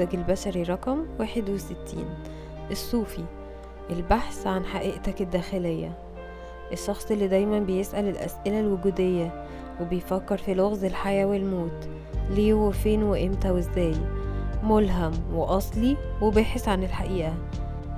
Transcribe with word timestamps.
النموذج 0.00 0.14
البشري 0.14 0.62
رقم 0.62 1.06
61 1.18 2.04
الصوفي. 2.70 3.24
البحث 3.90 4.46
عن 4.46 4.64
حقيقتك 4.64 5.20
الداخلية. 5.20 5.98
الشخص 6.72 7.10
اللي 7.10 7.28
دايما 7.28 7.58
بيسأل 7.58 8.08
الأسئلة 8.08 8.60
الوجودية 8.60 9.44
وبيفكر 9.80 10.36
في 10.36 10.54
لغز 10.54 10.84
الحياة 10.84 11.26
والموت. 11.26 11.88
ليه 12.30 12.54
وفين 12.54 13.02
وإمتى 13.02 13.50
وإزاي. 13.50 13.94
ملهم 14.62 15.12
وأصلي 15.32 15.96
وباحث 16.22 16.68
عن 16.68 16.82
الحقيقة. 16.82 17.34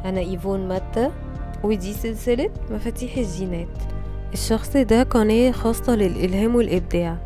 أنا 0.04 0.20
إيفون 0.20 0.68
ماتا 0.68 1.12
ودي 1.64 1.92
سلسلة 1.92 2.50
مفاتيح 2.70 3.16
الجينات. 3.16 3.78
الشخص 4.32 4.76
ده 4.76 5.02
قناة 5.02 5.50
خاصة 5.50 5.94
للإلهام 5.94 6.56
والإبداع. 6.56 7.16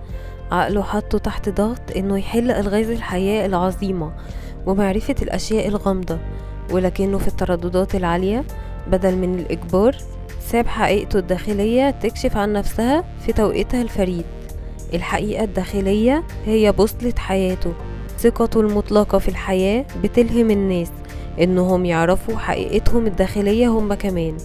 عقله 0.52 0.82
حطه 0.82 1.18
تحت 1.18 1.48
ضغط 1.48 1.96
إنه 1.96 2.18
يحل 2.18 2.51
ألغاز 2.51 2.91
الحياة 2.91 3.46
العظيمة. 3.46 4.12
ومعرفة 4.66 5.14
الأشياء 5.23 5.69
الغامضة 5.69 6.19
ولكنه 6.73 7.18
في 7.18 7.28
الترددات 7.28 7.95
العالية 7.95 8.45
بدل 8.87 9.16
من 9.16 9.38
الإجبار 9.38 9.96
ساب 10.41 10.66
حقيقته 10.66 11.18
الداخلية 11.18 11.91
تكشف 11.91 12.37
عن 12.37 12.52
نفسها 12.52 13.04
في 13.27 13.32
توقيتها 13.32 13.82
الفريد. 13.82 14.24
الحقيقة 14.95 15.45
الداخلية 15.45 16.24
هي 16.46 16.73
بوصلة 16.73 17.15
حياته. 17.18 17.73
ثقته 18.18 18.60
المطلقة 18.60 19.18
في 19.18 19.28
الحياة 19.28 19.84
بتلهم 20.02 20.51
الناس 20.51 20.90
إنهم 21.40 21.84
يعرفوا 21.84 22.37
حقيقتهم 22.37 23.06
الداخلية 23.06 23.68
هم 23.68 23.95
كمان 23.95 24.37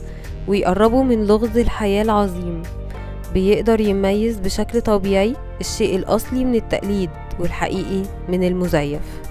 ويقربوا 0.47 1.03
من 1.03 1.27
لغز 1.27 1.57
الحياة 1.57 2.03
العظيم. 2.03 2.61
بيقدر 3.33 3.79
يميز 3.79 4.39
بشكل 4.39 4.81
طبيعي 4.81 5.35
الشيء 5.61 5.95
الأصلي 5.95 6.45
من 6.45 6.55
التقليد 6.55 7.09
والحقيقي 7.39 8.03
من 8.29 8.43
المزيف. 8.43 9.24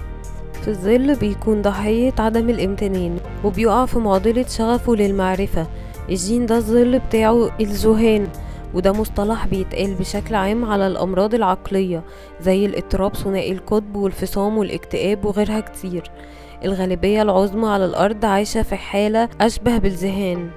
في 0.65 0.71
الظل 0.71 1.15
بيكون 1.15 1.61
ضحية 1.61 2.13
عدم 2.19 2.49
الامتنان 2.49 3.17
وبيقع 3.43 3.85
في 3.85 3.99
معضلة 3.99 4.45
شغفه 4.47 4.95
للمعرفة. 4.95 5.67
الجين 6.09 6.45
ده 6.45 6.57
الظل 6.57 6.99
بتاعه 6.99 7.49
الذهان 7.59 8.27
وده 8.73 8.91
مصطلح 8.91 9.47
بيتقال 9.47 9.95
بشكل 9.95 10.35
عام 10.35 10.65
على 10.65 10.87
الأمراض 10.87 11.33
العقلية 11.33 12.03
زي 12.41 12.65
الاضطراب 12.65 13.15
ثنائي 13.15 13.51
القطب 13.51 13.95
والفصام 13.95 14.57
والاكتئاب 14.57 15.25
وغيرها 15.25 15.59
كتير. 15.59 16.11
الغالبية 16.65 17.21
العظمى 17.21 17.67
على 17.67 17.85
الأرض 17.85 18.25
عايشة 18.25 18.61
في 18.61 18.75
حالة 18.75 19.29
أشبه 19.41 19.77
بالذهان. 19.77 20.49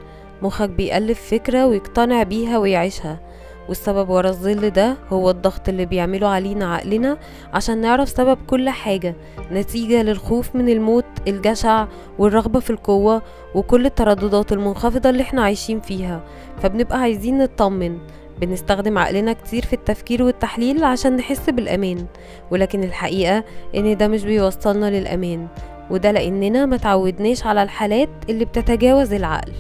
مخك 0.43 0.71
بيألف 0.71 1.31
فكرة 1.31 1.67
ويقتنع 1.67 2.23
بيها 2.23 2.59
ويعيشها. 2.59 3.21
والسبب 3.69 4.09
ورا 4.11 4.29
الظل 4.29 4.71
ده 4.71 4.97
هو 5.13 5.31
الضغط 5.31 5.69
اللي 5.69 5.87
بيعمله 5.87 6.27
علينا 6.29 6.75
عقلنا 6.75 7.19
عشان 7.55 7.81
نعرف 7.81 8.09
سبب 8.09 8.39
كل 8.47 8.69
حاجة 8.69 9.15
نتيجة 9.53 10.03
للخوف 10.03 10.57
من 10.57 10.69
الموت 10.69 11.05
الجشع 11.29 11.87
والرغبة 12.19 12.61
في 12.61 12.71
القوة 12.71 13.23
وكل 13.55 13.87
الترددات 13.87 14.53
المنخفضة 14.53 15.11
اللي 15.11 15.23
إحنا 15.23 15.43
عايشين 15.43 15.81
فيها. 15.81 16.21
فبنبقى 16.63 17.01
عايزين 17.01 17.39
نطمن 17.39 17.99
بنستخدم 18.41 18.99
عقلنا 18.99 19.33
كتير 19.33 19.65
في 19.65 19.73
التفكير 19.73 20.23
والتحليل 20.23 20.85
عشان 20.85 21.17
نحس 21.17 21.51
بالأمان. 21.51 22.07
ولكن 22.51 22.85
الحقيقة 22.85 23.45
إن 23.75 23.97
ده 23.97 24.09
مش 24.09 24.25
بيوصلنا 24.25 24.91
للأمان 24.91 25.47
وده 25.91 26.11
لأننا 26.11 26.67
متعودناش 26.67 27.47
على 27.47 27.63
الحالات 27.63 28.09
اللي 28.31 28.45
بتتجاوز 28.45 29.13
العقل. 29.13 29.53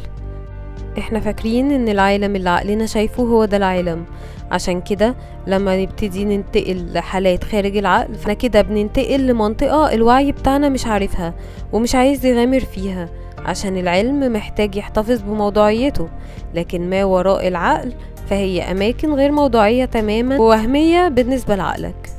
إحنا 0.99 1.21
فاكرين 1.21 1.71
إن 1.73 1.89
العالم 1.89 2.37
اللي 2.37 2.51
عقلنا 2.51 2.87
شايفه 2.87 3.23
هو 3.23 3.45
ده 3.45 3.57
العالم. 3.57 4.05
عشان 4.51 4.81
كده 4.81 5.15
لما 5.47 5.83
نبتدي 5.83 6.25
ننتقل 6.25 6.93
لحالات 6.93 7.45
خارج 7.45 7.77
العقل 7.77 8.15
فاحنا 8.15 8.33
كده 8.35 8.63
بننتقل 8.63 9.27
لمنطقة 9.27 9.93
الوعي 9.93 10.33
بتاعنا 10.33 10.69
مش 10.69 10.87
عارفها 10.87 11.35
ومش 11.73 11.95
عايز 11.95 12.27
يغامر 12.27 12.61
فيها 12.61 13.09
عشان 13.39 13.77
العلم 13.77 14.33
محتاج 14.33 14.77
يحتفظ 14.77 15.22
بموضوعيته. 15.22 16.09
لكن 16.55 16.91
ما 16.91 17.05
وراء 17.05 17.49
العقل 17.49 17.93
فهي 18.31 18.62
أماكن 18.62 19.15
غير 19.15 19.33
موضوعية 19.33 19.84
تماما 19.84 20.39
ووهمية 20.39 21.09
بالنسبة 21.09 21.56
لعقلك. 21.56 22.11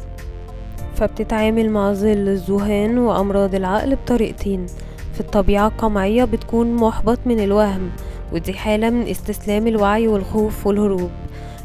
فبتتعامل 0.95 1.69
مع 1.69 1.93
ظل 1.93 2.07
الذهان 2.07 2.97
وأمراض 2.97 3.55
العقل 3.55 3.95
بطريقتين. 3.95 4.65
في 5.13 5.19
الطبيعة 5.19 5.67
القمعية 5.67 6.23
بتكون 6.23 6.75
محبط 6.75 7.19
من 7.25 7.39
الوهم 7.39 7.89
ودي 8.33 8.53
حالة 8.53 8.89
من 8.89 9.07
استسلام 9.07 9.67
الوعي 9.67 10.07
والخوف 10.07 10.67
والهروب 10.67 11.11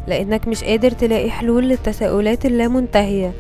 لأنك 0.06 0.48
مش 0.48 0.64
قادر 0.64 0.90
تلاقي 0.90 1.30
حلول 1.30 1.68
للتساؤلات 1.68 2.46
اللامنتهية. 2.46 3.32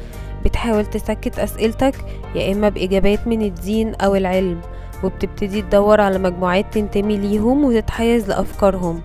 بتحاول 0.44 0.86
تسكت 0.86 1.38
أسئلتك 1.38 1.94
يا 2.34 2.52
إما 2.52 2.68
بإجابات 2.68 3.26
من 3.26 3.42
الدين 3.42 3.94
أو 3.94 4.14
العلم 4.16 4.60
وبتبتدي 5.04 5.62
تدور 5.62 6.00
على 6.00 6.18
مجموعات 6.18 6.66
تنتمي 6.72 7.16
ليهم 7.16 7.64
وتتحيز 7.64 8.28
لأفكارهم. 8.28 9.00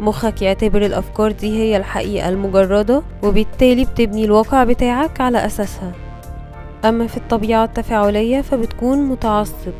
مخك 0.00 0.42
يعتبر 0.42 0.86
الأفكار 0.86 1.32
دي 1.32 1.58
هي 1.58 1.76
الحقيقة 1.76 2.28
المجردة 2.28 3.02
وبالتالي 3.22 3.84
بتبني 3.84 4.24
الواقع 4.24 4.64
بتاعك 4.64 5.20
على 5.20 5.46
أساسها. 5.46 5.92
أما 6.84 7.06
في 7.06 7.16
الطبيعة 7.16 7.64
التفاعلية 7.64 8.40
فبتكون 8.40 8.98
متعصب. 8.98 9.72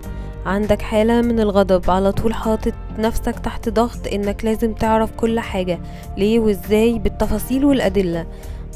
عندك 0.46 0.82
حالة 0.82 1.20
من 1.20 1.40
الغضب 1.40 1.90
على 1.90 2.12
طول 2.12 2.34
حاطط 2.34 2.72
نفسك 2.98 3.38
تحت 3.38 3.68
ضغط 3.68 4.06
إنك 4.12 4.44
لازم 4.44 4.72
تعرف 4.72 5.10
كل 5.16 5.40
حاجة 5.40 5.78
ليه 6.16 6.38
وإزاي؟ 6.40 6.98
بالتفاصيل 6.98 7.64
والأدلة. 7.64 8.26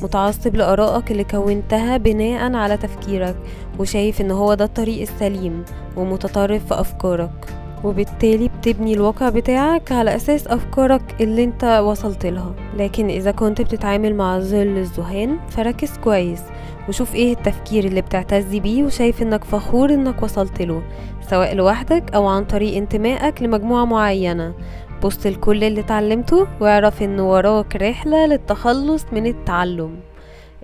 متعصب 0.03 0.57
لآرائك 0.57 1.11
اللي 1.11 1.25
كونتها 1.25 1.97
بناء 1.97 2.55
على 2.55 2.77
تفكيرك 2.77 3.37
وشايف 3.79 4.21
إن 4.21 4.31
هو 4.31 4.55
ده 4.55 4.65
الطريق 4.65 5.01
السليم 5.01 5.65
ومتطرف 5.97 6.67
في 6.67 6.81
أفكارك. 6.81 7.55
وبالتالي 7.85 8.49
بتبني 8.49 8.95
الواقع 8.95 9.29
بتاعك 9.29 9.93
على 9.93 10.17
أساس 10.17 10.47
أفكارك 10.47 11.03
اللي 11.21 11.45
أنت 11.45 11.83
وصلت 11.85 12.27
لها. 12.27 12.55
لكن 12.77 13.09
إذا 13.09 13.31
كنت 13.31 13.61
بتتعامل 13.61 14.15
مع 14.15 14.39
ظل 14.39 14.57
الذهان 14.57 15.37
فركز 15.49 15.99
كويس. 16.05 16.43
وشوف 16.89 17.15
إيه 17.15 17.33
التفكير 17.33 17.85
اللي 17.85 18.01
بتعتز 18.01 18.57
بيه 18.57 18.83
وشايف 18.83 19.23
انك 19.23 19.45
فخور 19.45 19.91
انك 19.91 20.23
وصلت 20.23 20.63
له 20.63 20.83
سواء 21.31 21.55
لوحدك 21.55 22.15
أو 22.15 22.27
عن 22.27 22.45
طريق 22.45 22.77
انتمائك 22.77 23.43
لمجموعة 23.43 23.85
معينة. 23.85 24.55
بص 25.03 25.27
لكل 25.27 25.65
اللي 25.65 25.81
اتعلمته 25.81 26.47
واعرف 26.61 27.03
ان 27.03 27.21
وراك 27.21 27.77
رحلة 27.77 28.27
للتخلص 28.27 29.05
من 29.13 29.27
التعلم. 29.27 29.97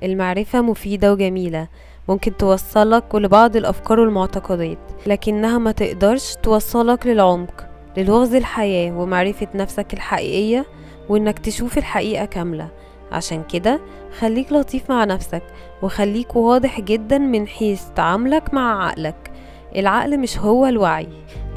المعرفة 0.02 0.60
مفيدة 0.60 1.12
وجميلة 1.12 1.68
ممكن 2.08 2.36
توصلك 2.36 3.14
لبعض 3.14 3.56
الأفكار 3.56 4.00
والمعتقدات 4.00 4.78
لكنها 5.06 5.58
ما 5.58 5.72
تقدرش 5.72 6.34
توصلك 6.42 7.06
للعمق 7.06 7.66
للغز 7.96 8.34
الحياة 8.34 8.92
ومعرفة 8.98 9.48
نفسك 9.54 9.94
الحقيقية 9.94 10.66
وإنك 11.08 11.38
تشوف 11.38 11.78
الحقيقة 11.78 12.24
كاملة. 12.24 12.68
عشان 13.12 13.42
كده 13.52 13.80
خليك 14.18 14.52
لطيف 14.52 14.90
مع 14.90 15.04
نفسك 15.04 15.42
وخليك 15.82 16.36
واضح 16.36 16.80
جدا 16.80 17.18
من 17.18 17.46
حيث 17.48 17.82
تعاملك 17.96 18.54
مع 18.54 18.86
عقلك. 18.86 19.30
العقل 19.76 20.20
مش 20.20 20.38
هو 20.38 20.66
الوعي 20.66 21.08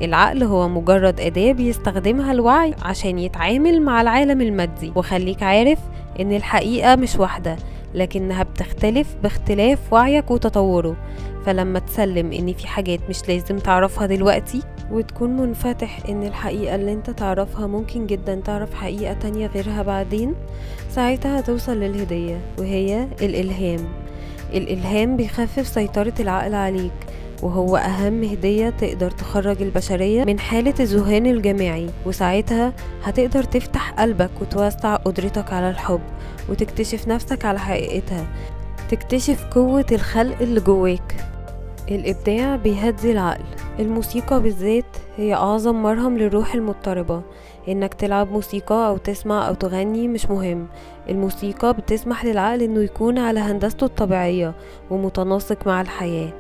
العقل 0.01 0.43
هو 0.43 0.67
مجرد 0.69 1.19
أداة 1.19 1.51
بيستخدمها 1.51 2.31
الوعي 2.31 2.73
عشان 2.81 3.19
يتعامل 3.19 3.81
مع 3.81 4.01
العالم 4.01 4.41
المادي. 4.41 4.91
وخليك 4.95 5.43
عارف 5.43 5.79
إن 6.19 6.35
الحقيقة 6.35 6.95
مش 6.95 7.15
واحدة 7.15 7.57
لكنها 7.93 8.43
بتختلف 8.43 9.15
باختلاف 9.23 9.93
وعيك 9.93 10.31
وتطوره. 10.31 10.95
فلما 11.45 11.79
تسلم 11.79 12.31
إن 12.31 12.53
في 12.53 12.67
حاجات 12.67 12.99
مش 13.09 13.27
لازم 13.29 13.57
تعرفها 13.57 14.05
دلوقتي 14.05 14.61
وتكون 14.91 15.37
منفتح 15.37 15.99
إن 16.09 16.23
الحقيقة 16.23 16.75
اللي 16.75 16.93
أنت 16.93 17.09
تعرفها 17.09 17.67
ممكن 17.67 18.07
جدا 18.07 18.35
تعرف 18.35 18.73
حقيقة 18.73 19.13
تانية 19.13 19.47
غيرها 19.47 19.81
بعدين 19.81 20.35
ساعتها 20.89 21.39
هتوصل 21.39 21.77
للهدية 21.79 22.41
وهي 22.59 23.07
الإلهام. 23.21 23.79
الإلهام 24.53 25.17
بيخفف 25.17 25.67
سيطرة 25.67 26.13
العقل 26.19 26.55
عليك. 26.55 26.91
وهو 27.43 27.77
أهم 27.77 28.23
هدية 28.23 28.69
تقدر 28.69 29.11
تخرج 29.11 29.61
البشرية 29.61 30.23
من 30.23 30.39
حالة 30.39 30.73
الذهان 30.79 31.25
الجماعي. 31.25 31.89
وساعتها 32.05 32.73
هتقدر 33.03 33.43
تفتح 33.43 33.91
قلبك 33.91 34.31
وتوسع 34.41 34.95
قدرتك 34.95 35.53
على 35.53 35.69
الحب 35.69 36.01
وتكتشف 36.49 37.07
نفسك 37.07 37.45
على 37.45 37.59
حقيقتها. 37.59 38.27
تكتشف 38.89 39.45
قوة 39.45 39.85
الخلق 39.91 40.41
اللي 40.41 40.59
جواك. 40.59 41.15
الإبداع 41.91 42.55
بيهدي 42.55 43.11
العقل. 43.11 43.43
الموسيقى 43.79 44.41
بالذات 44.41 44.97
هي 45.17 45.33
أعظم 45.33 45.83
مرهم 45.83 46.17
للروح 46.17 46.53
المضطربة. 46.53 47.21
إنك 47.67 47.93
تلعب 47.93 48.31
موسيقى 48.31 48.87
أو 48.87 48.97
تسمع 48.97 49.47
أو 49.47 49.53
تغني 49.53 50.07
مش 50.07 50.25
مهم. 50.29 50.67
الموسيقى 51.09 51.73
بتسمح 51.73 52.25
للعقل 52.25 52.61
إنه 52.61 52.81
يكون 52.81 53.17
على 53.19 53.39
هندسته 53.39 53.85
الطبيعية 53.85 54.53
ومتناسق 54.89 55.67
مع 55.67 55.81
الحياة. 55.81 56.33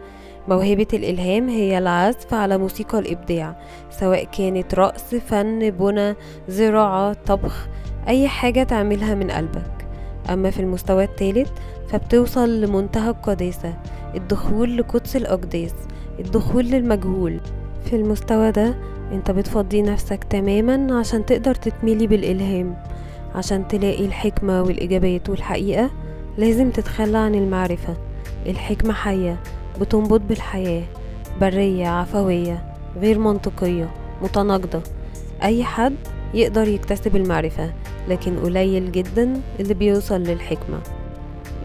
موهبة 0.47 0.87
الإلهام 0.93 1.49
هي 1.49 1.77
العزف 1.77 2.33
على 2.33 2.57
موسيقى 2.57 2.99
الإبداع 2.99 3.55
سواء 3.89 4.23
كانت 4.23 4.75
رقص 4.75 5.15
فن 5.15 5.69
بنى 5.69 6.15
زراعة 6.47 7.13
طبخ 7.25 7.67
أي 8.07 8.27
حاجة 8.27 8.63
تعملها 8.63 9.15
من 9.15 9.31
قلبك. 9.31 9.87
أما 10.29 10.49
في 10.51 10.59
المستوى 10.59 11.03
الثالث 11.03 11.49
فبتوصل 11.87 12.61
لمنتهى 12.61 13.09
القداسة 13.09 13.73
الدخول 14.15 14.77
لقدس 14.77 15.15
الأقداس 15.15 15.73
الدخول 16.19 16.65
للمجهول. 16.65 17.39
في 17.85 17.95
المستوى 17.95 18.51
ده 18.51 18.75
أنت 19.11 19.31
بتفضي 19.31 19.81
نفسك 19.81 20.23
تماما 20.23 20.99
عشان 20.99 21.25
تقدر 21.25 21.55
تتميلي 21.55 22.07
بالإلهام. 22.07 22.75
عشان 23.35 23.67
تلاقي 23.67 24.05
الحكمة 24.05 24.61
والإجابات 24.61 25.29
والحقيقة 25.29 25.89
لازم 26.37 26.69
تتخلى 26.69 27.17
عن 27.17 27.35
المعرفة. 27.35 27.97
الحكمة 28.45 28.93
حية 28.93 29.37
بتنبض 29.81 30.21
بالحياة 30.27 30.83
برية 31.41 31.87
عفوية 31.87 32.73
غير 32.97 33.19
منطقية 33.19 33.89
متناقضة. 34.21 34.81
أي 35.43 35.63
حد 35.63 35.95
يقدر 36.33 36.67
يكتسب 36.67 37.15
المعرفة 37.15 37.73
لكن 38.07 38.39
قليل 38.39 38.91
جدا 38.91 39.41
اللي 39.59 39.73
بيوصل 39.73 40.21
للحكمة. 40.21 40.79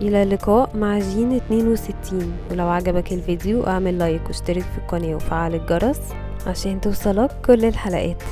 إلى 0.00 0.22
اللقاء 0.22 0.76
مع 0.76 0.98
جين 0.98 1.32
62 1.32 2.32
ولو 2.50 2.68
عجبك 2.68 3.12
الفيديو 3.12 3.66
أعمل 3.66 3.98
لايك 3.98 4.26
واشترك 4.26 4.62
في 4.62 4.78
القناة 4.78 5.14
وفعل 5.14 5.54
الجرس 5.54 6.00
عشان 6.46 6.80
توصلك 6.80 7.30
كل 7.46 7.64
الحلقات. 7.64 8.22